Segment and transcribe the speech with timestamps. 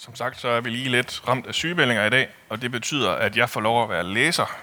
[0.00, 3.12] Som sagt, så er vi lige lidt ramt af sygemeldinger i dag, og det betyder,
[3.12, 4.58] at jeg får lov at være læser.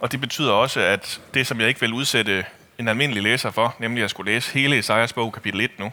[0.00, 2.46] Og det betyder også, at det, som jeg ikke vil udsætte
[2.78, 5.92] en almindelig læser for, nemlig at skulle læse hele Esajas bog, kapitel 1 nu,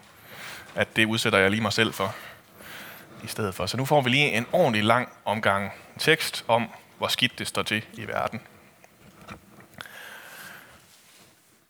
[0.75, 2.15] at det udsætter jeg lige mig selv for
[3.23, 3.65] i stedet for.
[3.65, 7.63] Så nu får vi lige en ordentlig lang omgang tekst om, hvor skidt det står
[7.63, 8.41] til i verden.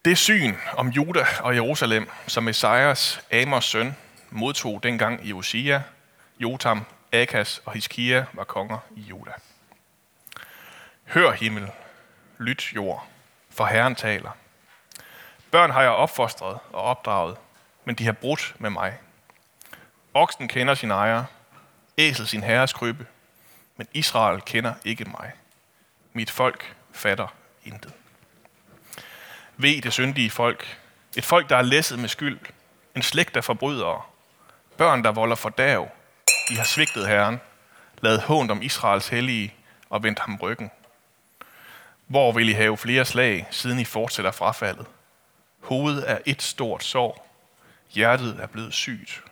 [0.05, 3.95] Det syn om Juda og Jerusalem, som Esajas, Amos søn,
[4.29, 5.81] modtog dengang i Osia,
[6.41, 9.31] Jotam, Akas og Hiskia var konger i Juda.
[11.05, 11.71] Hør himmel,
[12.37, 13.07] lyt jord,
[13.49, 14.31] for Herren taler.
[15.51, 17.37] Børn har jeg opfostret og opdraget,
[17.85, 18.97] men de har brudt med mig.
[20.13, 21.23] Oksen kender sin ejer,
[21.97, 23.07] æsel sin herres krybbe,
[23.77, 25.31] men Israel kender ikke mig.
[26.13, 27.27] Mit folk fatter
[27.63, 27.93] intet.
[29.57, 30.79] Ved det syndige folk,
[31.15, 32.39] et folk, der er læsset med skyld,
[32.95, 34.01] en slægt af forbrydere,
[34.77, 35.91] børn, der volder fordav,
[36.51, 37.41] i har svigtet Herren,
[38.01, 39.53] lavet hånd om Israels hellige
[39.89, 40.71] og vendt ham ryggen.
[42.07, 44.85] Hvor vil I have flere slag, siden I fortsætter frafaldet?
[45.59, 47.35] Hovedet er et stort sår.
[47.89, 49.23] Hjertet er blevet sygt.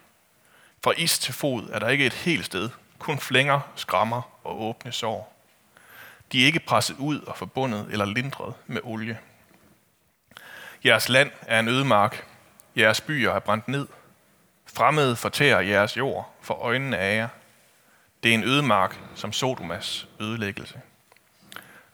[0.84, 4.92] Fra is til fod er der ikke et helt sted, kun flænger, skrammer og åbne
[4.92, 5.36] sår.
[6.32, 9.18] De er ikke presset ud og forbundet eller lindret med olie.
[10.84, 12.26] Jeres land er en ødemark.
[12.76, 13.86] Jeres byer er brændt ned.
[14.74, 17.28] Fremmede fortærer jeres jord for øjnene af jer.
[18.22, 20.80] Det er en ødemark som Sodomas ødelæggelse.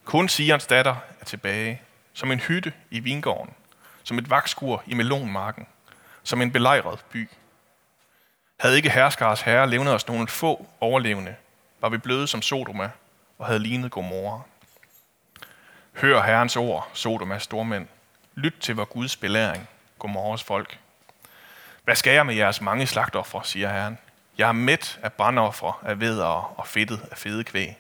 [0.05, 1.83] Kun Sions datter er tilbage,
[2.13, 3.55] som en hytte i vingården,
[4.03, 5.67] som et vakskur i melonmarken,
[6.23, 7.29] som en belejret by.
[8.61, 11.35] Havde ikke herskars herre levnet os nogle få overlevende,
[11.81, 12.91] var vi bløde som Sodoma
[13.39, 14.41] og havde lignet Gomorra.
[15.93, 17.87] Hør Herrens ord, Sodomas stormænd.
[18.35, 20.79] Lyt til vor Guds belæring, Gomorras folk.
[21.87, 23.99] Hvad skal jeg med jeres mange slagtoffer, siger Herren.
[24.39, 27.77] Jeg er mæt af brandoffer, af vedere og fedtet af fede kvæg.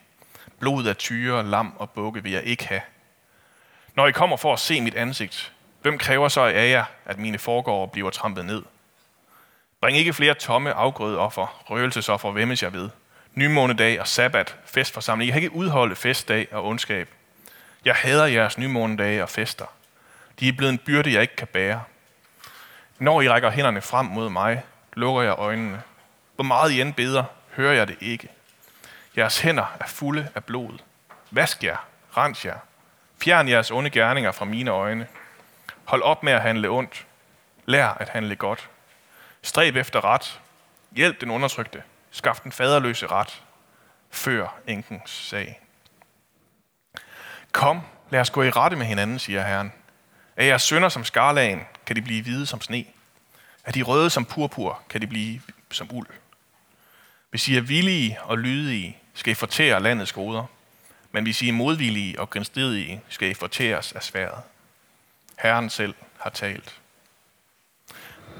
[0.59, 2.81] Blod af tyre, lam og bukke vil jeg ikke have.
[3.95, 5.53] Når I kommer for at se mit ansigt,
[5.83, 8.63] hvem kræver så af jer, at mine forgårder bliver trampet ned?
[9.81, 12.91] Bring ikke flere tomme afgrødeoffer, røgelsesoffer vemmes jeg ved.
[13.35, 15.29] Nymånedag og sabbat, festforsamling.
[15.29, 17.09] I kan ikke udholde festdag og ondskab.
[17.85, 19.67] Jeg hader jeres nymånedage og fester.
[20.41, 21.83] De er blevet en byrde, jeg ikke kan bære.
[22.99, 24.65] Når I rækker hænderne frem mod mig,
[24.95, 25.83] lukker jeg øjnene.
[26.35, 27.25] Hvor meget I end beder,
[27.57, 28.29] hører jeg det ikke.
[29.17, 30.79] Jeres hænder er fulde af blod.
[31.31, 31.77] Vask jer,
[32.17, 32.59] rens jer.
[33.23, 35.07] Fjern jeres onde gerninger fra mine øjne.
[35.85, 37.07] Hold op med at handle ondt.
[37.67, 38.71] Lær at handle godt.
[39.43, 40.41] Stræb efter ret.
[40.93, 41.83] Hjælp den undertrykte.
[42.11, 43.43] Skaf den faderløse ret.
[44.11, 45.61] Før enkens sag.
[47.53, 47.81] Kom,
[48.11, 49.73] lad os gå i rette med hinanden, siger Herren.
[50.37, 52.85] Er jeres sønder som skarlagen, kan de blive hvide som sne.
[53.65, 56.07] Er de røde som purpur, kan de blive som uld.
[57.31, 60.45] Hvis I er villige og lydige, skal I fortære landets goder.
[61.13, 64.43] Men hvis I er modvillige og genstridige, skal I fortæres af sværet.
[65.39, 66.81] Herren selv har talt.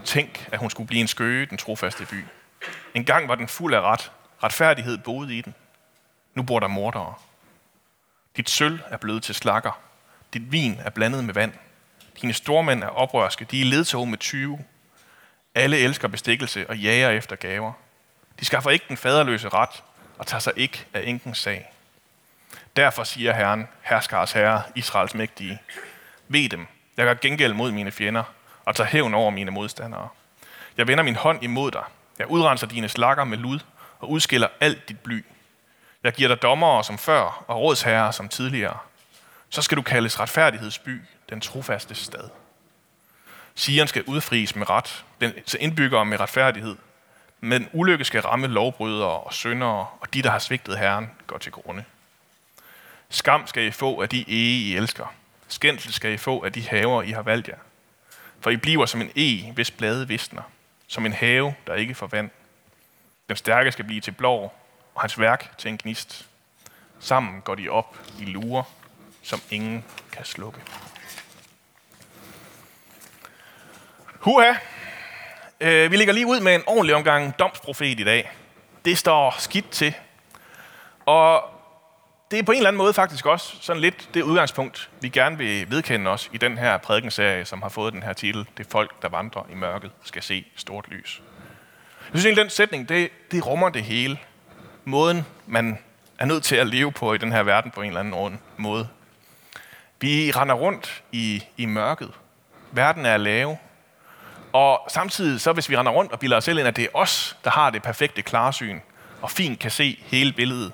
[0.05, 2.25] Tænk, at hun skulle blive en skøge, den trofaste by.
[2.95, 4.13] En gang var den fuld af ret.
[4.43, 5.55] Retfærdighed boede i den.
[6.35, 7.15] Nu bor der mordere.
[8.37, 9.81] Dit sølv er blevet til slakker.
[10.35, 11.53] Dit vin er blandet med vand.
[12.21, 13.45] Dine stormænd er oprørske.
[13.45, 14.59] De er ledtog med 20.
[15.55, 17.73] Alle elsker bestikkelse og jager efter gaver.
[18.41, 19.83] De skaffer ikke den faderløse ret
[20.19, 21.73] og tager sig ikke af enkens sag.
[22.77, 25.59] Derfor siger Herren, herskars herre, Israels mægtige,
[26.29, 26.67] ved dem,
[26.97, 28.23] jeg gør gengæld mod mine fjender
[28.65, 30.09] og tager hævn over mine modstandere.
[30.77, 31.83] Jeg vender min hånd imod dig.
[32.19, 33.59] Jeg udrenser dine slakker med lud
[33.99, 35.25] og udskiller alt dit bly.
[36.05, 38.79] Jeg giver dig dommere som før og rådsherrer som tidligere.
[39.51, 42.29] Så skal du kaldes retfærdighedsby, den trofaste stad.
[43.55, 46.77] Sigeren skal udfries med ret, den altså indbygger med retfærdighed.
[47.41, 51.53] Men ulykke skal ramme lovbrydere og syndere, og de, der har svigtet Herren, går til
[51.53, 51.85] grunde.
[53.09, 55.15] Skam skal I få af de ege, I elsker.
[55.49, 57.59] Skændsel skal I få af de haver, I har valgt jer.
[58.41, 60.43] For I bliver som en e, hvis blade visner.
[60.87, 62.31] Som en have, der ikke får vand.
[63.29, 64.53] Den stærke skal blive til blå,
[64.95, 66.27] og hans værk til en gnist.
[67.01, 68.63] Sammen går de op i lurer,
[69.23, 70.61] som ingen kan slukke.
[74.27, 74.55] Huha!
[75.61, 78.31] Øh, vi ligger lige ud med en ordentlig omgang domsprofet i dag.
[78.85, 79.95] Det står skidt til.
[81.07, 81.45] Og
[82.31, 85.39] det er på en eller anden måde faktisk også sådan lidt det udgangspunkt, vi gerne
[85.39, 89.03] vil vedkende os i den her prædikenserie, som har fået den her titel, Det folk,
[89.03, 91.23] der vandrer i mørket, skal se stort lys.
[92.01, 94.19] Jeg synes egentlig, den sætning, det, det rummer det hele.
[94.85, 95.79] Måden, man
[96.19, 98.89] er nødt til at leve på i den her verden på en eller anden måde.
[100.01, 102.11] Vi render rundt i, i mørket.
[102.73, 103.59] Verden er lave.
[104.57, 106.89] Og samtidig, så hvis vi render rundt og bilder os selv ind, at det er
[106.95, 108.81] os, der har det perfekte klarsyn,
[109.23, 110.73] og fint kan se hele billedet,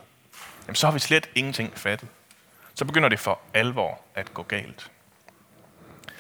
[0.67, 2.09] jamen så har vi slet ingenting fattet.
[2.75, 4.91] Så begynder det for alvor at gå galt.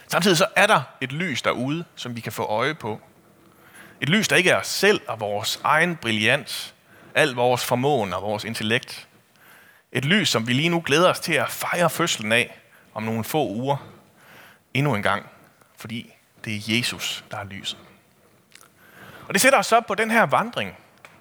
[0.08, 3.00] Samtidig så er der et lys derude, som vi kan få øje på.
[4.00, 6.74] Et lys, der ikke er os selv og vores egen brilliant,
[7.14, 9.08] al vores formåen og vores intellekt.
[9.92, 12.60] Et lys, som vi lige nu glæder os til at fejre fødslen af
[12.94, 13.76] om nogle få uger.
[14.74, 15.26] Endnu en gang,
[15.76, 16.11] fordi
[16.44, 17.78] det er Jesus, der er lyset.
[19.28, 20.76] Og det sætter os så på den her vandring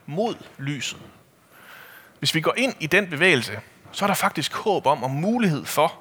[0.05, 0.99] mod lyset.
[2.19, 3.59] Hvis vi går ind i den bevægelse,
[3.91, 5.99] så er der faktisk håb om og mulighed for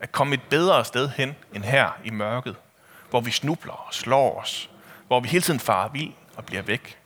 [0.00, 2.56] at komme et bedre sted hen end her i mørket,
[3.10, 4.70] hvor vi snubler og slår os,
[5.06, 6.98] hvor vi hele tiden farer vild og bliver væk.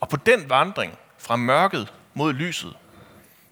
[0.00, 2.76] Og på den vandring fra mørket mod lyset,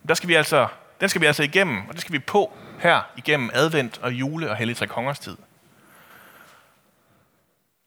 [0.08, 0.69] der skal vi altså,
[1.00, 4.50] den skal vi altså igennem, og det skal vi på her igennem advent og jule
[4.50, 5.37] og hellig kongers tid.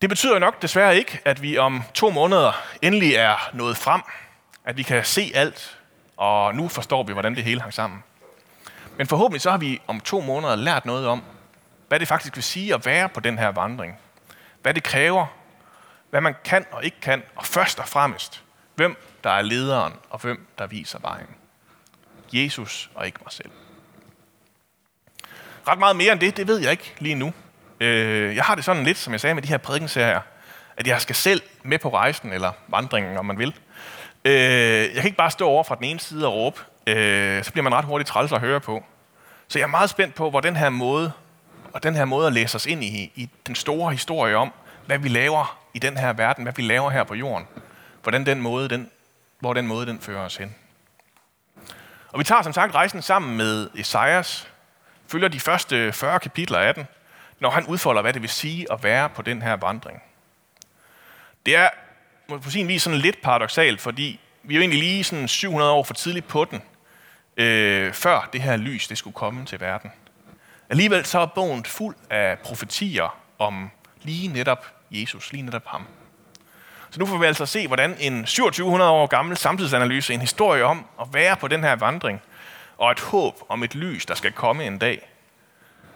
[0.05, 4.01] Det betyder nok desværre ikke, at vi om to måneder endelig er nået frem,
[4.65, 5.79] at vi kan se alt,
[6.17, 8.03] og nu forstår vi, hvordan det hele hang sammen.
[8.97, 11.23] Men forhåbentlig så har vi om to måneder lært noget om,
[11.87, 13.99] hvad det faktisk vil sige at være på den her vandring.
[14.61, 15.25] Hvad det kræver,
[16.09, 18.43] hvad man kan og ikke kan, og først og fremmest,
[18.75, 21.35] hvem der er lederen, og hvem der viser vejen.
[22.33, 23.51] Jesus og ikke mig selv.
[25.67, 27.33] Ret meget mere end det, det ved jeg ikke lige nu.
[27.79, 30.21] Øh, jeg har det sådan lidt, som jeg sagde med de her prædikenserier,
[30.77, 33.53] at jeg skal selv med på rejsen, eller vandringen, om man vil.
[34.25, 37.51] Øh, jeg kan ikke bare stå over fra den ene side og råbe, øh, så
[37.51, 38.83] bliver man ret hurtigt træls at høre på.
[39.47, 41.11] Så jeg er meget spændt på, hvor den her måde,
[41.73, 44.53] og den her måde at læse os ind i, i den store historie om,
[44.85, 47.47] hvad vi laver i den her verden, hvad vi laver her på jorden,
[48.03, 48.89] hvordan den måde, den,
[49.39, 50.55] hvor den måde den fører os hen.
[52.11, 54.47] Og vi tager som sagt rejsen sammen med Esajas,
[55.07, 56.87] følger de første 40 kapitler af den,
[57.39, 60.03] når han udfolder, hvad det vil sige at være på den her vandring.
[61.45, 61.69] Det er
[62.27, 65.83] på sin vis sådan lidt paradoxalt, fordi vi er jo egentlig lige sådan 700 år
[65.83, 66.61] for tidligt på den,
[67.37, 69.91] øh, før det her lys det skulle komme til verden.
[70.69, 73.71] Alligevel så er bogen fuld af profetier om
[74.01, 75.87] lige netop Jesus, lige netop ham.
[76.89, 80.85] Så nu får vi altså se, hvordan en 2700 år gammel samtidsanalyse, en historie om
[81.01, 82.21] at være på den her vandring,
[82.77, 85.09] og et håb om et lys, der skal komme en dag,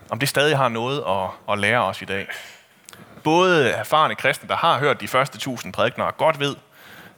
[0.10, 2.28] om det stadig har noget at, at lære os i dag.
[3.24, 6.56] Både erfarne kristne, der har hørt de første tusind prædikner, godt ved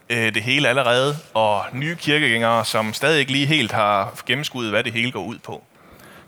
[0.10, 4.84] øh, det hele allerede, og nye kirkegængere, som stadig ikke lige helt har gennemskuddet, hvad
[4.84, 5.64] det hele går ud på.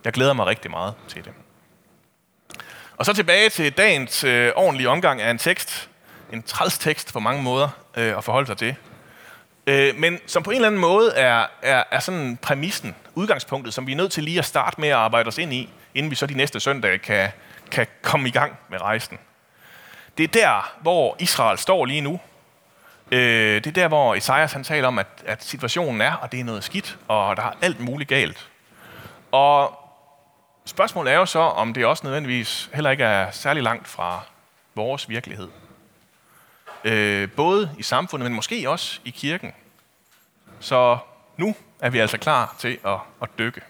[0.06, 1.31] Jeg glæder mig rigtig meget til det.
[2.98, 5.89] Og så tilbage til dagens øh, ordentlige omgang af en tekst.
[6.33, 8.75] En træls tekst på mange måder øh, at forholde sig til.
[9.68, 13.88] Øh, men som på en eller anden måde er, er, er sådan præmissen, udgangspunktet, som
[13.88, 16.16] vi er nødt til lige at starte med at arbejde os ind i, inden vi
[16.16, 17.30] så de næste søndage kan,
[17.72, 19.19] kan komme i gang med rejsen.
[20.18, 22.19] Det er der, hvor Israel står lige nu.
[23.12, 26.40] Øh, det er der, hvor Esajas han taler om, at, at situationen er, og det
[26.40, 28.50] er noget skidt, og der er alt muligt galt.
[29.31, 29.80] Og
[30.66, 34.22] spørgsmålet er jo så, om det også nødvendigvis heller ikke er særlig langt fra
[34.75, 35.48] vores virkelighed.
[36.84, 39.54] Øh, både i samfundet, men måske også i kirken.
[40.60, 40.98] Så
[41.38, 43.62] nu er vi altså klar til at, at dykke.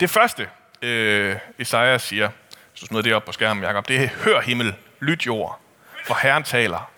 [0.00, 0.48] Det første,
[0.82, 2.30] øh, Esajas siger,
[2.70, 5.60] hvis du smider det op på skærmen, Jacob, det er, hør himmel, lyt jord,
[6.06, 6.90] for Herren taler.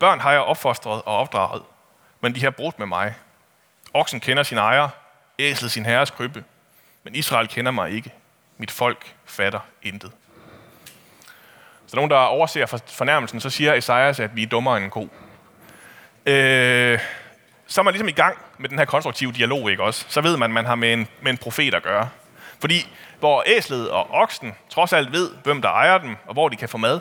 [0.00, 1.62] Børn har jeg opfostret og opdraget,
[2.20, 3.14] men de har brudt med mig.
[3.94, 4.88] Oksen kender sin ejer,
[5.38, 6.44] æslet sin herres krybbe,
[7.04, 8.12] men Israel kender mig ikke.
[8.58, 10.12] Mit folk fatter intet.
[11.86, 15.08] Så nogen, der overser fornærmelsen, så siger Esajas, at vi er dummere end en ko.
[16.26, 16.98] Øh,
[17.66, 20.04] så er man ligesom i gang med den her konstruktive dialog, ikke også?
[20.08, 22.08] Så ved man, at man har med en, med en profet at gøre.
[22.60, 22.88] Fordi
[23.18, 26.68] hvor æslet og oksen trods alt ved, hvem der ejer dem, og hvor de kan
[26.68, 27.00] få mad,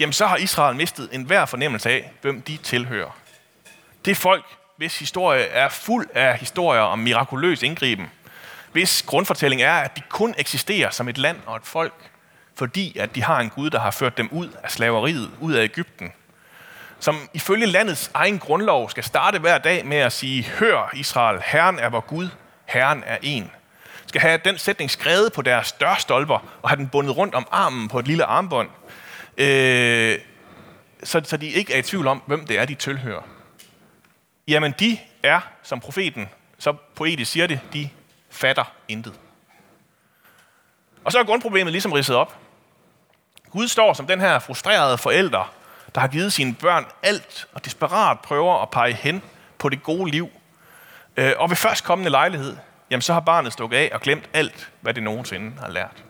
[0.00, 3.16] jamen så har Israel mistet enhver fornemmelse af, hvem de tilhører.
[4.04, 4.44] Det folk,
[4.76, 8.10] hvis historie er fuld af historier om mirakuløs indgriben,
[8.72, 12.10] hvis grundfortælling er, at de kun eksisterer som et land og et folk,
[12.54, 15.64] fordi at de har en Gud, der har ført dem ud af slaveriet, ud af
[15.64, 16.12] Ægypten,
[17.00, 21.78] som ifølge landets egen grundlov skal starte hver dag med at sige, hør Israel, Herren
[21.78, 22.28] er vor Gud,
[22.66, 23.50] Herren er en
[24.10, 27.88] skal have den sætning skrevet på deres dørstolper og have den bundet rundt om armen
[27.88, 28.68] på et lille armbånd,
[29.36, 30.18] øh,
[31.04, 33.22] så, så de ikke er i tvivl om, hvem det er, de tilhører.
[34.48, 37.88] Jamen, de er, som profeten så poetisk siger det, de
[38.30, 39.14] fatter intet.
[41.04, 42.38] Og så er grundproblemet ligesom ridset op.
[43.50, 45.54] Gud står som den her frustrerede forælder,
[45.94, 49.22] der har givet sine børn alt og desperat prøver at pege hen
[49.58, 50.30] på det gode liv.
[51.16, 52.56] Øh, og ved førstkommende lejlighed,
[52.90, 56.04] jamen så har barnet stukket af og glemt alt, hvad det nogensinde har lært.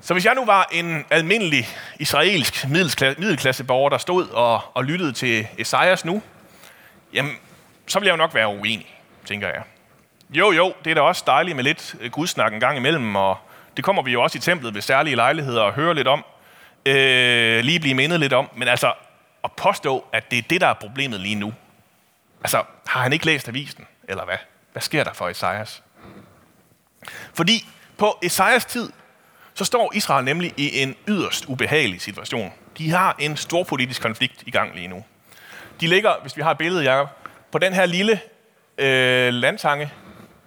[0.00, 1.66] Så hvis jeg nu var en almindelig
[2.00, 6.22] israelsk middelklasse, middelklasseborger, der stod og, og lyttede til Esajas nu,
[7.12, 7.32] Jamen,
[7.86, 9.62] så ville jeg jo nok være uenig, tænker jeg.
[10.30, 13.38] Jo, jo, det er da også dejligt med lidt øh, gudsnak en gang imellem, og
[13.76, 16.24] det kommer vi jo også i templet ved særlige lejligheder og høre lidt om.
[16.86, 18.48] Øh, lige blive mindet lidt om.
[18.56, 18.92] Men altså,
[19.44, 21.54] at påstå, at det er det, der er problemet lige nu.
[22.40, 24.36] Altså, har han ikke læst avisen, eller hvad?
[24.72, 25.82] Hvad sker der for Esajas?
[27.34, 28.92] Fordi på Esajas tid,
[29.54, 32.52] så står Israel nemlig i en yderst ubehagelig situation.
[32.78, 35.04] De har en stor politisk konflikt i gang lige nu.
[35.80, 37.08] De ligger, hvis vi har et billede, Jacob,
[37.52, 38.20] på den her lille
[38.78, 39.92] øh, landtange.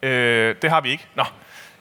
[0.03, 1.05] Øh, det har vi ikke.
[1.15, 1.23] Nå.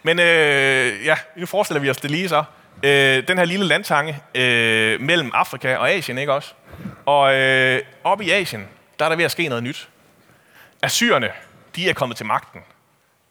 [0.02, 2.44] Men øh, ja, nu forestiller vi os det lige så.
[2.82, 6.52] Øh, den her lille landtange øh, mellem Afrika og Asien, ikke også?
[7.06, 8.68] Og øh, oppe i Asien,
[8.98, 9.88] der er der ved at ske noget nyt.
[10.82, 11.30] Assyrerne,
[11.78, 12.60] de er kommet til magten.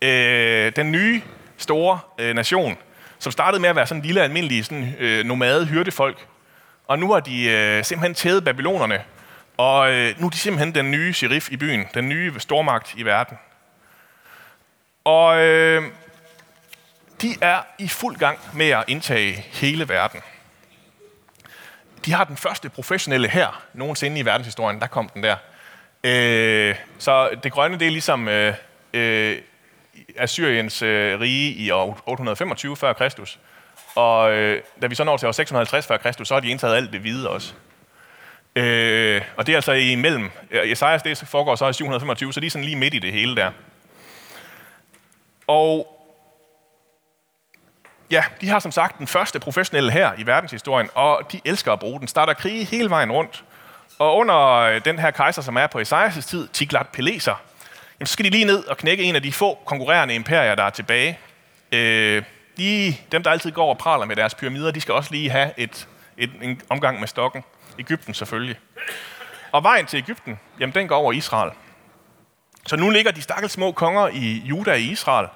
[0.02, 1.22] Øh, den nye
[1.58, 2.78] store øh, nation,
[3.20, 6.28] som startede med at være sådan en lille almindelig sådan, øh, nomade hyrdefolk,
[6.88, 9.04] og nu har de øh, simpelthen tædet babylonerne,
[9.58, 13.06] og øh, nu er de simpelthen den nye sheriff i byen, den nye stormagt i
[13.06, 13.38] verden.
[15.04, 15.84] Og øh,
[17.22, 20.22] de er i fuld gang med at indtage hele verden.
[22.06, 24.80] De har den første professionelle her nogensinde i verdenshistorien.
[24.80, 25.36] Der kom den der.
[26.04, 28.54] Øh, så det grønne, det er ligesom øh,
[28.94, 29.38] øh,
[30.18, 33.40] Assyriens øh, rige i år 825 før Kristus.
[33.96, 36.76] Og øh, da vi så når til år 650 før Kristus, så har de indtaget
[36.76, 37.54] alt det hvide også.
[38.56, 40.30] Øh, og det er altså imellem.
[40.52, 43.36] Esajas det foregår så i 725, så de er sådan lige midt i det hele
[43.36, 43.52] der.
[45.48, 45.98] Og
[48.12, 51.80] ja, de har som sagt den første professionelle her i verdenshistorien, og de elsker at
[51.80, 52.08] bruge den.
[52.08, 53.44] Starter krige hele vejen rundt.
[54.00, 57.42] Og under øh, den her kejser, som er på Esajas' tid, Tiglat Pileser,
[58.06, 60.70] så skal de lige ned og knække en af de få konkurrerende imperier, der er
[60.70, 61.20] tilbage.
[61.72, 62.24] Øh,
[62.58, 65.52] de, dem, der altid går og praler med deres pyramider, de skal også lige have
[65.58, 65.88] et,
[66.18, 67.44] et, en omgang med stokken.
[67.80, 68.56] Ægypten selvfølgelig.
[69.52, 71.52] Og vejen til Ægypten, jamen den går over Israel.
[72.68, 75.28] Så nu ligger de stakkels små konger i Juda i Israel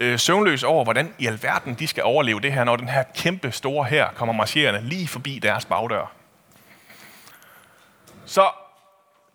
[0.00, 3.52] øh, søvnløs over, hvordan i alverden de skal overleve det her, når den her kæmpe
[3.52, 6.17] store her kommer marcherende lige forbi deres bagdør.
[8.28, 8.50] Så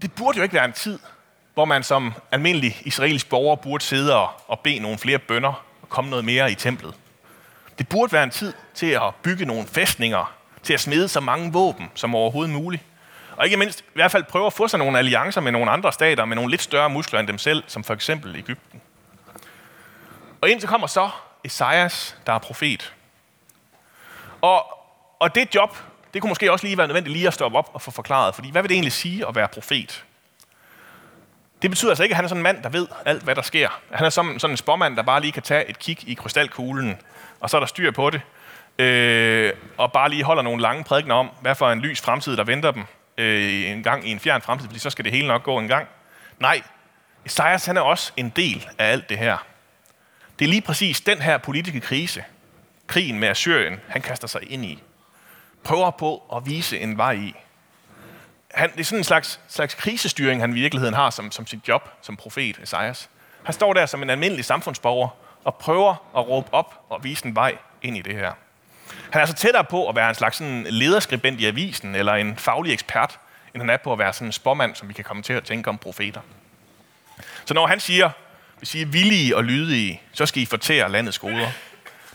[0.01, 1.00] det burde jo ikke være en tid,
[1.53, 6.09] hvor man som almindelig israelsk borger burde sidde og bede nogle flere bønder og komme
[6.09, 6.95] noget mere i templet.
[7.77, 10.33] Det burde være en tid til at bygge nogle fæstninger,
[10.63, 12.83] til at smide så mange våben som overhovedet muligt.
[13.38, 15.93] Og ikke mindst i hvert fald prøve at få sig nogle alliancer med nogle andre
[15.93, 18.81] stater med nogle lidt større muskler end dem selv, som for eksempel Ægypten.
[20.41, 21.09] Og indtil kommer så
[21.43, 22.93] Esajas, der er profet.
[24.41, 24.65] Og,
[25.19, 25.77] og det job,
[26.13, 28.51] det kunne måske også lige være nødvendigt lige at stoppe op og få forklaret, fordi
[28.51, 30.05] hvad vil det egentlig sige at være profet?
[31.62, 33.41] Det betyder altså ikke, at han er sådan en mand, der ved alt, hvad der
[33.41, 33.70] sker.
[33.91, 36.98] Han er sådan, sådan en spormand, der bare lige kan tage et kig i krystalkuglen,
[37.39, 38.22] og så er der styr på det,
[38.79, 42.43] øh, og bare lige holder nogle lange prædikner om, hvad for en lys fremtid, der
[42.43, 42.84] venter dem
[43.17, 45.67] øh, en gang i en fjern fremtid, fordi så skal det hele nok gå en
[45.67, 45.88] gang.
[46.39, 46.62] Nej,
[47.25, 49.38] Esajas han er også en del af alt det her.
[50.39, 52.24] Det er lige præcis den her politiske krise,
[52.88, 54.84] krigen med Assyrien, han kaster sig ind i.
[55.63, 57.36] Prøver på at vise en vej i.
[58.51, 61.67] Han, det er sådan en slags, slags krisestyring, han i virkeligheden har som, som sit
[61.67, 63.10] job som profet, Esajas.
[63.43, 65.10] Han står der som en almindelig samfundsborger
[65.43, 68.32] og prøver at råbe op og vise en vej ind i det her.
[69.10, 72.38] Han er så tættere på at være en slags sådan lederskribent i avisen, eller en
[72.38, 73.20] faglig ekspert,
[73.53, 75.43] end han er på at være sådan en spormand, som vi kan komme til at
[75.43, 76.22] tænke om profeter.
[77.46, 78.10] Så når han siger,
[78.58, 81.51] hvis I er villige og lydige, så skal I fortære landets goder.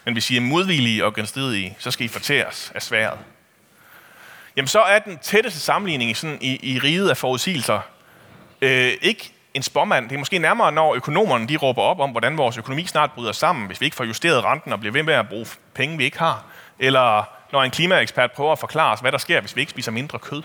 [0.05, 3.19] Men hvis I er modvillige og genstridige, så skal I fortæres af sværet.
[4.59, 7.81] Jamen så er den tætteste sammenligning sådan i, i riget af forudsigelser
[8.61, 10.09] øh, ikke en spormand.
[10.09, 13.33] Det er måske nærmere, når økonomerne de råber op om, hvordan vores økonomi snart bryder
[13.33, 16.05] sammen, hvis vi ikke får justeret renten og bliver ved med at bruge penge, vi
[16.05, 16.45] ikke har.
[16.79, 19.93] Eller når en klimaekspert prøver at forklare os, hvad der sker, hvis vi ikke spiser
[19.93, 20.43] mindre kød.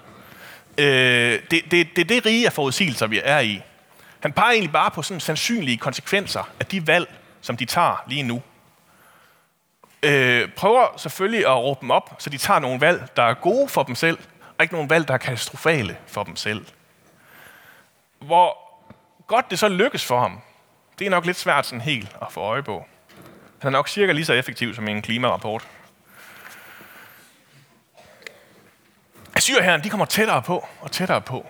[0.77, 3.62] Øh, det, det, det er det rige af forudsigelser, vi er i.
[4.20, 8.24] Han peger egentlig bare på sådan sandsynlige konsekvenser af de valg, som de tager lige
[8.24, 8.41] nu.
[10.03, 13.67] Øh, prøver selvfølgelig at råbe dem op, så de tager nogle valg, der er gode
[13.67, 14.17] for dem selv,
[14.57, 16.65] og ikke nogle valg, der er katastrofale for dem selv.
[18.19, 18.57] Hvor
[19.27, 20.41] godt det så lykkes for ham,
[21.00, 22.86] det er nok lidt svært sådan helt at få øje på.
[23.60, 25.67] Han er nok cirka lige så effektiv som en klimarapport.
[29.36, 31.45] Assyrherren, de kommer tættere på og tættere på.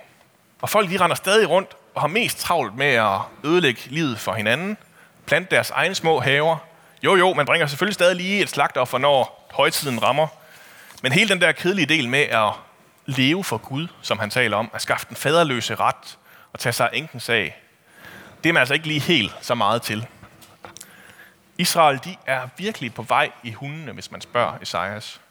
[0.62, 4.34] Og folk, de render stadig rundt og har mest travlt med at ødelægge livet for
[4.34, 4.78] hinanden,
[5.26, 6.58] plante deres egne små haver.
[7.04, 10.28] Jo, jo, man bringer selvfølgelig stadig lige et slagtoffer, når højtiden rammer.
[11.02, 12.52] Men hele den der kedelige del med at
[13.06, 16.18] leve for Gud, som han taler om, at skaffe den faderløse ret
[16.54, 17.62] og tage sig enken sag,
[18.44, 20.08] det er man altså ikke lige helt så meget til.
[21.58, 25.22] Israel, de er virkelig på vej i hundene, hvis man spørger Esajas.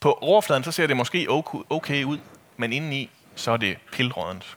[0.00, 1.26] På overfladen så ser det måske
[1.70, 2.18] okay ud,
[2.56, 4.56] men indeni så er det pildrådent.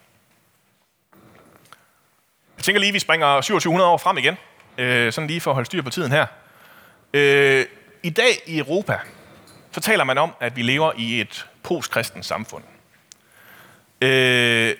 [2.58, 4.38] Jeg tænker lige, at vi springer 2700 år frem igen,
[4.78, 6.26] øh, sådan lige for at holde styr på tiden her.
[7.14, 7.66] Øh,
[8.04, 9.00] I dag i Europa,
[9.72, 12.64] så taler man om, at vi lever i et postkristent samfund.
[14.02, 14.76] Øh,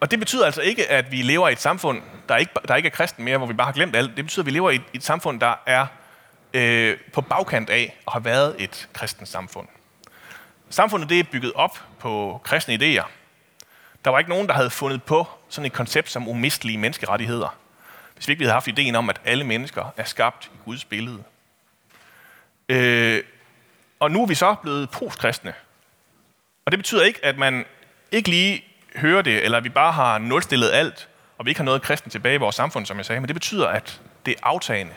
[0.00, 2.86] og det betyder altså ikke, at vi lever i et samfund, der ikke, der ikke
[2.86, 4.16] er kristen mere, hvor vi bare har glemt alt.
[4.16, 5.86] Det betyder, at vi lever i et, et samfund, der er
[6.54, 9.68] øh, på bagkant af at have været et kristent samfund.
[10.70, 13.06] Samfundet det er bygget op på kristne idéer.
[14.04, 17.56] Der var ikke nogen, der havde fundet på sådan et koncept som umistelige menneskerettigheder,
[18.16, 21.22] hvis vi ikke havde haft ideen om, at alle mennesker er skabt i Guds billede.
[22.68, 23.22] Øh,
[24.00, 25.54] og nu er vi så blevet postkristne.
[26.64, 27.64] Og det betyder ikke, at man
[28.12, 28.64] ikke lige
[28.96, 31.08] hører det, eller at vi bare har nulstillet alt,
[31.38, 33.20] og vi ikke har noget kristen tilbage i vores samfund, som jeg sagde.
[33.20, 34.92] Men det betyder, at det er aftagende.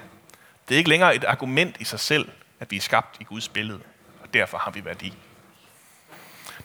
[0.67, 3.49] Det er ikke længere et argument i sig selv, at vi er skabt i Guds
[3.49, 3.79] billede,
[4.23, 5.13] og derfor har vi værdi.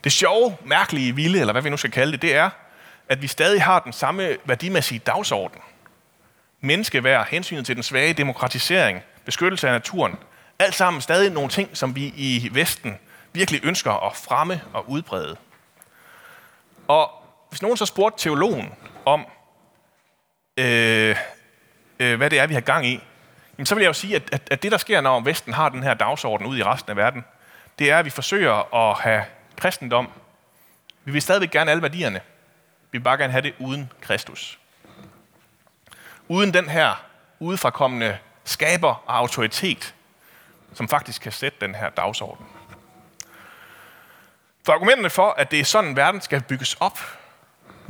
[0.05, 2.51] Det sjove, mærkelige, vilde, eller hvad vi nu skal kalde det, det er,
[3.09, 5.61] at vi stadig har den samme værdimæssige dagsorden.
[6.65, 10.19] Menneskeværd, hensynet til den svage, demokratisering, beskyttelse af naturen,
[10.59, 12.99] alt sammen stadig nogle ting, som vi i Vesten
[13.33, 15.37] virkelig ønsker at fremme og udbrede.
[16.89, 17.11] Og
[17.49, 19.27] hvis nogen så spurgte teologen om,
[20.57, 21.17] øh,
[21.99, 23.01] øh, hvad det er, vi har gang i,
[23.59, 25.69] jamen, så vil jeg jo sige, at, at, at det, der sker, når Vesten har
[25.69, 27.25] den her dagsorden ud i resten af verden,
[27.79, 29.25] det er, at vi forsøger at have
[29.57, 30.11] kristendom.
[31.05, 32.21] Vi vil stadigvæk gerne alle værdierne.
[32.93, 34.59] Vi vil bare gerne have det uden Kristus.
[36.29, 37.05] Uden den her
[37.39, 39.95] udefrakommende skaber og autoritet,
[40.75, 42.47] som faktisk kan sætte den her dagsorden.
[44.67, 46.99] For argumenterne for, at det er sådan, verden skal bygges op,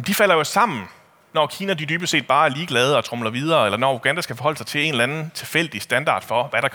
[0.07, 0.89] de falder jo sammen,
[1.33, 4.37] når Kina de dybest set bare er ligeglade og trumler videre, eller når Uganda skal
[4.37, 6.69] forholde sig til en eller anden tilfældig standard for, hvad der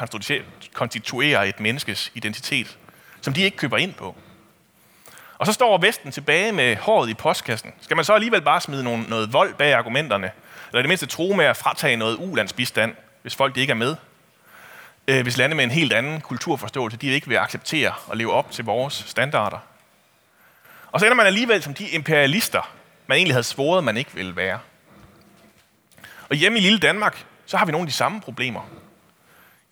[0.73, 2.77] konstituerer et menneskes identitet,
[3.21, 4.15] som de ikke køber ind på.
[5.37, 7.73] Og så står Vesten tilbage med håret i postkassen.
[7.81, 10.31] Skal man så alligevel bare smide nogle, noget vold bag argumenterne?
[10.69, 13.95] Eller det mindste tro med at fratage noget ulandsbistand, hvis folk ikke er med?
[15.07, 18.51] Øh, hvis lande med en helt anden kulturforståelse, de ikke vil acceptere og leve op
[18.51, 19.57] til vores standarder.
[20.91, 22.73] Og så ender man alligevel som de imperialister,
[23.07, 24.59] man egentlig havde svoret, man ikke ville være.
[26.29, 28.69] Og hjemme i lille Danmark, så har vi nogle af de samme problemer.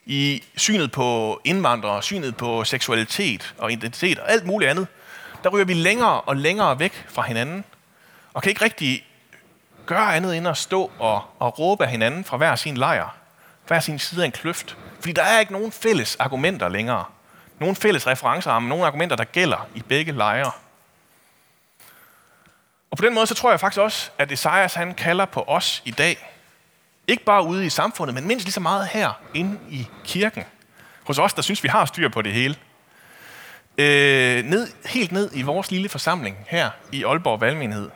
[0.05, 4.87] I synet på indvandrere, synet på seksualitet og identitet og alt muligt andet,
[5.43, 7.63] der ryger vi længere og længere væk fra hinanden,
[8.33, 9.06] og kan ikke rigtig
[9.87, 13.15] gøre andet end at stå og, og råbe af hinanden fra hver sin lejr,
[13.67, 14.77] hver sin side af en kløft.
[14.99, 17.05] Fordi der er ikke nogen fælles argumenter længere.
[17.59, 20.51] Nogen fælles referencerammer, nogen argumenter, der gælder i begge lejre.
[22.91, 25.81] Og på den måde, så tror jeg faktisk også, at Esajas han kalder på os
[25.85, 26.33] i dag.
[27.07, 30.43] Ikke bare ude i samfundet, men mindst lige så meget her inde i kirken.
[31.03, 32.55] Hos os, der synes, vi har styr på det hele.
[33.77, 37.89] Øh, ned, helt ned i vores lille forsamling her i Aalborg Valgmenighed.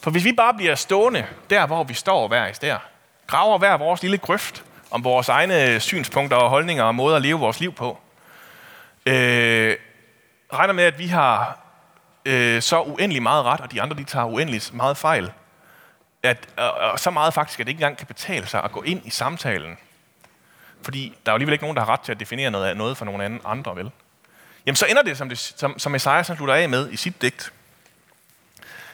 [0.00, 2.78] For hvis vi bare bliver stående der, hvor vi står hver især,
[3.26, 7.38] graver hver vores lille grøft om vores egne synspunkter og holdninger og måder at leve
[7.38, 7.98] vores liv på,
[9.06, 9.76] øh,
[10.52, 11.58] regner med, at vi har
[12.24, 15.32] øh, så uendelig meget ret, og de andre de tager uendelig meget fejl.
[16.22, 18.82] At, og, og så meget faktisk, at det ikke engang kan betale sig at gå
[18.82, 19.76] ind i samtalen.
[20.82, 22.96] Fordi der er jo alligevel ikke nogen, der har ret til at definere noget, noget
[22.96, 23.90] for nogen anden, andre, vel?
[24.66, 27.52] Jamen så ender det, som, det, som, som Esajas slutter af med i sit digt.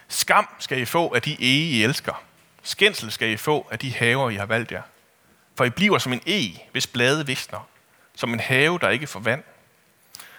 [0.09, 2.23] Skam skal I få af de ege, I elsker.
[2.63, 4.83] Skændsel skal I få af de haver, I har valgt jer.
[5.57, 6.43] For I bliver som en e,
[6.73, 7.69] hvis blade visner.
[8.15, 9.43] Som en have, der ikke får vand.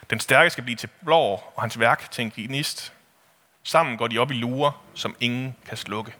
[0.10, 2.93] Den stærke skal blive til blår, og hans værk til en gnist.
[3.63, 6.13] Sammen går de op i lurer, som ingen kan slukke.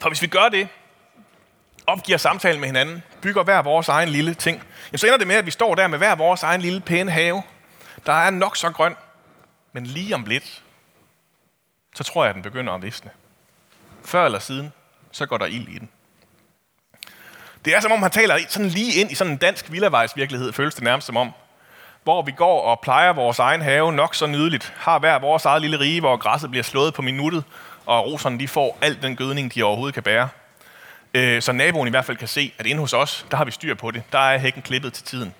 [0.00, 0.68] For hvis vi gør det,
[1.86, 5.36] opgiver samtalen med hinanden, bygger hver vores egen lille ting, jamen så ender det med,
[5.36, 7.42] at vi står der med hver vores egen lille pæne have,
[8.06, 8.96] der er nok så grøn,
[9.72, 10.62] men lige om lidt,
[11.94, 13.10] så tror jeg, at den begynder at visne.
[14.04, 14.72] Før eller siden,
[15.12, 15.88] så går der ild i den.
[17.64, 20.74] Det er som om, han taler sådan lige ind i sådan en dansk villavejsvirkelighed, føles
[20.74, 21.32] det nærmest som om.
[22.04, 25.62] Hvor vi går og plejer vores egen have nok så nydeligt, har hver vores eget
[25.62, 27.44] lille rige, hvor græsset bliver slået på minuttet,
[27.86, 30.28] og roserne de får al den gødning, de overhovedet kan bære.
[31.14, 33.50] Øh, så naboen i hvert fald kan se, at inde hos os, der har vi
[33.50, 34.02] styr på det.
[34.12, 35.34] Der er hækken klippet til tiden.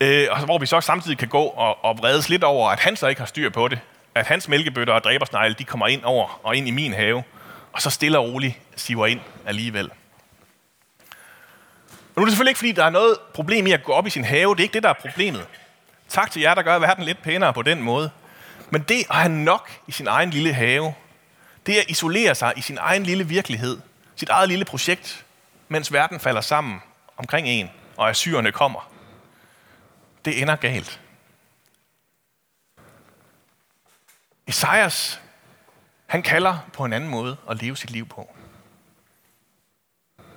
[0.00, 2.96] Øh, og hvor vi så samtidig kan gå og, og vredes lidt over, at han
[2.96, 3.80] så ikke har styr på det.
[4.14, 7.22] At hans mælkebøtter og dræbersnegle, de kommer ind over og ind i min have.
[7.72, 9.90] Og så stille og roligt siver ind alligevel.
[11.90, 14.06] Og nu er det selvfølgelig ikke, fordi der er noget problem i at gå op
[14.06, 14.54] i sin have.
[14.54, 15.46] Det er ikke det, der er problemet.
[16.08, 18.10] Tak til jer, der gør verden lidt pænere på den måde.
[18.70, 20.94] Men det at have nok i sin egen lille have,
[21.66, 23.78] det at isolere sig i sin egen lille virkelighed,
[24.16, 25.24] sit eget lille projekt,
[25.68, 26.82] mens verden falder sammen
[27.16, 28.90] omkring en, og assyrerne kommer,
[30.28, 31.00] det ender galt.
[34.46, 35.20] Esajas,
[36.06, 38.34] han kalder på en anden måde at leve sit liv på.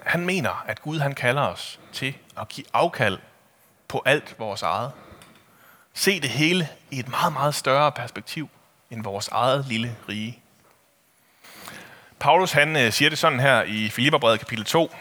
[0.04, 3.20] Han mener, at Gud han kalder os til at give afkald
[3.88, 4.92] på alt vores eget.
[5.94, 8.50] Se det hele i et meget, meget større perspektiv
[8.90, 10.40] end vores eget lille rige.
[12.20, 14.96] Paulus han øh, siger det sådan her i Filipperbrevet kapitel 2,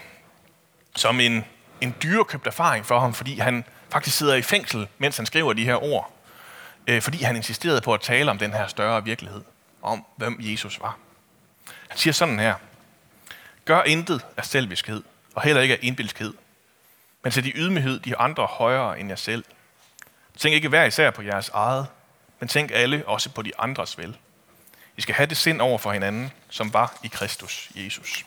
[0.97, 1.45] som en,
[1.81, 5.65] en dyrekøbt erfaring for ham, fordi han faktisk sidder i fængsel, mens han skriver de
[5.65, 6.13] her ord.
[6.87, 9.43] Øh, fordi han insisterede på at tale om den her større virkelighed,
[9.83, 10.99] om hvem Jesus var.
[11.89, 12.55] Han siger sådan her.
[13.65, 15.03] Gør intet af selviskhed,
[15.35, 16.35] og heller ikke af indbilskhed,
[17.23, 19.45] men sæt i ydmyghed de andre højere end jer selv.
[20.39, 21.87] Tænk ikke hver især på jeres eget,
[22.41, 24.17] men tænk alle også på de andres vel.
[24.97, 28.25] I skal have det sind over for hinanden, som var i Kristus Jesus.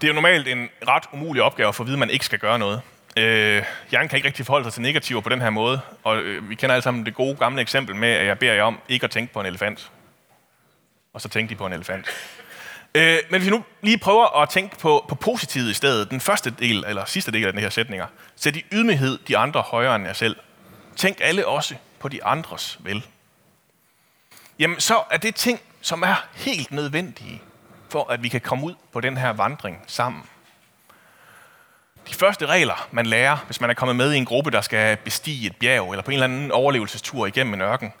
[0.00, 2.38] Det er jo normalt en ret umulig opgave for at vide, at man ikke skal
[2.38, 2.80] gøre noget.
[3.16, 6.50] Øh, hjernen kan ikke rigtig forholde sig til negativer på den her måde, og øh,
[6.50, 9.04] vi kender alle sammen det gode gamle eksempel med, at jeg beder jer om ikke
[9.04, 9.90] at tænke på en elefant.
[11.12, 12.06] Og så tænkte de på en elefant.
[12.94, 16.20] Øh, men hvis vi nu lige prøver at tænke på, på positivet i stedet, den
[16.20, 18.06] første del, eller sidste del af den her sætninger,
[18.36, 20.36] sæt i ydmyghed de andre højere end jer selv.
[20.96, 23.06] Tænk alle også på de andres vel.
[24.58, 27.42] Jamen, så er det ting, som er helt nødvendige
[27.96, 30.22] for, at vi kan komme ud på den her vandring sammen.
[32.08, 34.96] De første regler, man lærer, hvis man er kommet med i en gruppe, der skal
[34.96, 37.92] bestige et bjerg, eller på en eller anden overlevelsestur igennem en ørken,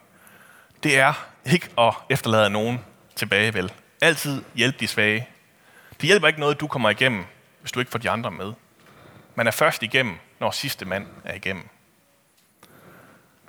[0.82, 2.80] det er ikke at efterlade nogen
[3.14, 3.72] tilbage, vel?
[4.00, 5.28] Altid hjælp de svage.
[6.00, 7.24] Det hjælper ikke noget, du kommer igennem,
[7.60, 8.52] hvis du ikke får de andre med.
[9.34, 11.68] Man er først igennem, når sidste mand er igennem.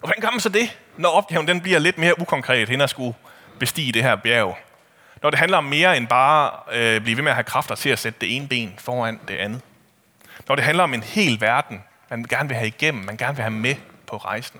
[0.01, 2.89] Og hvordan gør man så det, når opgaven den bliver lidt mere ukonkret, hen at
[2.89, 3.15] skulle
[3.59, 4.57] bestige det her bjerg?
[5.27, 7.89] Når det handler om mere end bare øh, blive ved med at have kræfter til
[7.89, 9.61] at sætte det ene ben foran det andet.
[10.47, 13.41] Når det handler om en hel verden, man gerne vil have igennem, man gerne vil
[13.41, 14.59] have med på rejsen.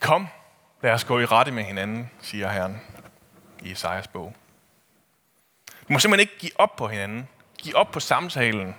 [0.00, 0.28] Kom,
[0.82, 2.80] lad os gå i rette med hinanden, siger Herren
[3.60, 4.34] i Esajas bog.
[5.66, 7.28] Vi må simpelthen ikke give op på hinanden.
[7.58, 8.74] Giv op på samtalen.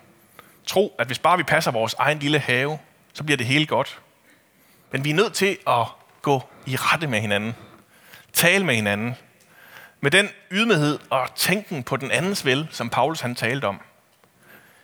[0.65, 2.79] Tro, at hvis bare vi passer vores egen lille have,
[3.13, 4.01] så bliver det hele godt.
[4.91, 5.85] Men vi er nødt til at
[6.21, 7.55] gå i rette med hinanden.
[8.35, 9.15] Tale med hinanden.
[10.01, 13.81] Med den ydmyghed og tænken på den andens vel, som Paulus han talte om.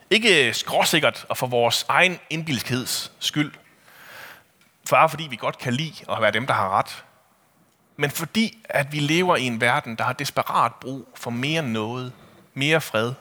[0.10, 3.54] Ikke skråsikkert og for vores egen indbilskeds skyld.
[4.90, 7.04] Bare fordi vi godt kan lide at være dem, der har ret.
[7.98, 12.14] Men fordi, at vi lever i en verden, der har desperat brug for mere noget,
[12.54, 13.14] mere fred.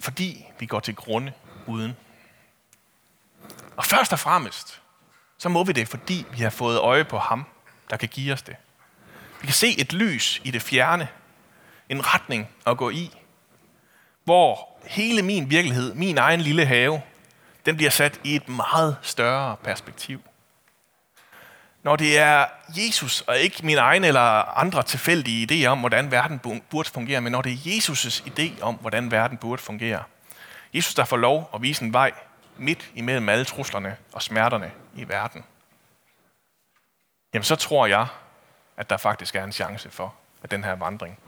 [0.00, 1.32] Fordi vi går til grunde
[1.66, 1.96] uden.
[3.76, 4.80] Og først og fremmest,
[5.38, 7.46] så må vi det, fordi vi har fået øje på ham,
[7.90, 8.56] der kan give os det.
[9.40, 11.08] Vi kan se et lys i det fjerne,
[11.88, 13.10] en retning at gå i,
[14.24, 17.02] hvor hele min virkelighed, min egen lille have,
[17.66, 20.22] den bliver sat i et meget større perspektiv.
[21.82, 26.38] Når det er Jesus, og ikke min egen eller andre tilfældige idéer om, hvordan verden
[26.70, 30.02] burde fungere, men når det er Jesus' idé om, hvordan verden burde fungere.
[30.74, 32.12] Jesus, der får lov at vise en vej
[32.56, 35.44] midt imellem alle truslerne og smerterne i verden.
[37.32, 38.06] Jamen så tror jeg,
[38.76, 41.18] at der faktisk er en chance for, at den her vandring,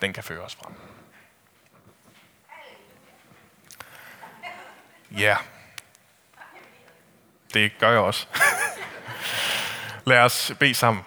[0.00, 0.74] den kan føre os frem.
[5.10, 5.36] Ja,
[7.54, 8.26] det gør jeg også.
[10.06, 11.04] Lad os bede sammen.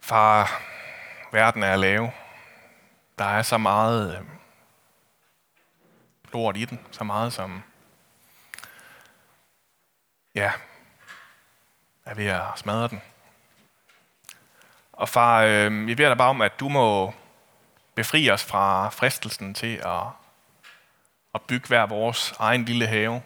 [0.00, 0.62] Far,
[1.32, 2.10] verden er lav.
[3.18, 4.24] Der er så meget øh,
[6.32, 6.80] lort i den.
[6.90, 7.62] Så meget som,
[10.38, 10.52] ja,
[12.04, 13.02] er ved at smadre den.
[14.92, 17.14] Og far, øh, vi beder dig bare om, at du må
[17.94, 20.06] befri os fra fristelsen til at,
[21.34, 23.22] at bygge hver vores egen lille have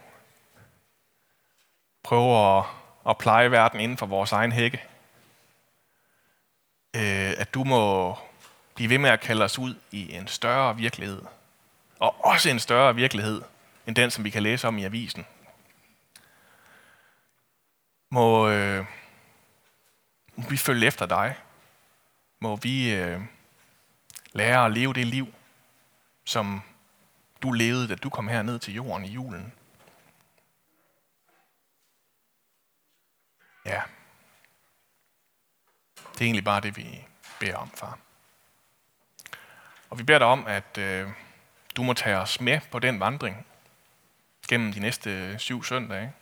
[2.03, 2.65] prøve at,
[3.09, 4.83] at pleje verden inden for vores egen hække.
[6.97, 8.17] Øh, at du må
[8.75, 11.23] blive ved med at kalde os ud i en større virkelighed.
[11.99, 13.43] Og også en større virkelighed,
[13.87, 15.27] end den, som vi kan læse om i avisen.
[18.13, 18.87] Må, øh,
[20.37, 21.37] må vi følge efter dig.
[22.41, 23.21] Må vi øh,
[24.33, 25.35] lære at leve det liv,
[26.25, 26.63] som
[27.43, 29.53] du levede, da du kom her ned til jorden i julen.
[33.65, 33.83] Ja.
[36.13, 37.07] Det er egentlig bare det, vi
[37.41, 37.99] beder om, far.
[39.91, 41.09] Og vi beder dig om, at øh,
[41.77, 43.47] du må tage os med på den vandring
[44.49, 46.13] gennem de næste syv søndage.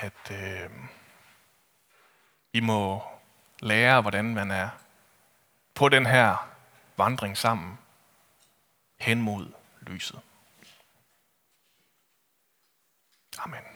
[0.00, 0.70] At øh,
[2.52, 3.02] vi må
[3.60, 4.68] lære, hvordan man er
[5.74, 6.48] på den her
[6.96, 7.78] vandring sammen
[8.98, 10.20] hen mod lyset.
[13.38, 13.75] Amen.